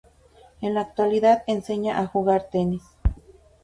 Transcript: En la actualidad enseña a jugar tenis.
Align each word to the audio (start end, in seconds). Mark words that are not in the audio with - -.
En 0.61 0.73
la 0.73 0.81
actualidad 0.81 1.43
enseña 1.45 1.99
a 1.99 2.07
jugar 2.07 2.49
tenis. 2.49 2.81